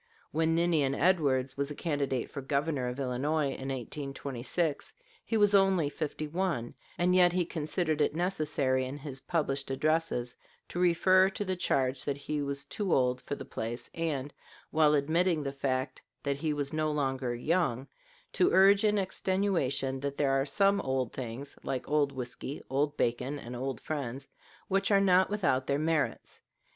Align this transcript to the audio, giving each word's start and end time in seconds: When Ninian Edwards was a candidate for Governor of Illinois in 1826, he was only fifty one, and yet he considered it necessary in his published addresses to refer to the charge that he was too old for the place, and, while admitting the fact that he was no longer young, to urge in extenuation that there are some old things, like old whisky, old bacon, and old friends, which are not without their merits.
When 0.31 0.55
Ninian 0.55 0.95
Edwards 0.95 1.55
was 1.55 1.69
a 1.69 1.75
candidate 1.75 2.27
for 2.31 2.41
Governor 2.41 2.87
of 2.87 2.99
Illinois 2.99 3.51
in 3.53 3.69
1826, 3.69 4.93
he 5.23 5.37
was 5.37 5.53
only 5.53 5.89
fifty 5.91 6.27
one, 6.27 6.73
and 6.97 7.13
yet 7.13 7.33
he 7.33 7.45
considered 7.45 8.01
it 8.01 8.15
necessary 8.15 8.83
in 8.83 8.97
his 8.97 9.21
published 9.21 9.69
addresses 9.69 10.35
to 10.69 10.79
refer 10.79 11.29
to 11.29 11.45
the 11.45 11.55
charge 11.55 12.03
that 12.05 12.17
he 12.17 12.41
was 12.41 12.65
too 12.65 12.91
old 12.91 13.21
for 13.21 13.35
the 13.35 13.45
place, 13.45 13.91
and, 13.93 14.33
while 14.71 14.95
admitting 14.95 15.43
the 15.43 15.51
fact 15.51 16.01
that 16.23 16.37
he 16.37 16.51
was 16.51 16.73
no 16.73 16.91
longer 16.91 17.35
young, 17.35 17.87
to 18.33 18.49
urge 18.51 18.83
in 18.83 18.97
extenuation 18.97 19.99
that 19.99 20.17
there 20.17 20.31
are 20.31 20.47
some 20.47 20.81
old 20.81 21.13
things, 21.13 21.55
like 21.61 21.87
old 21.87 22.11
whisky, 22.11 22.59
old 22.71 22.97
bacon, 22.97 23.37
and 23.37 23.55
old 23.55 23.79
friends, 23.79 24.27
which 24.67 24.89
are 24.89 24.99
not 24.99 25.29
without 25.29 25.67
their 25.67 25.77
merits. 25.77 26.41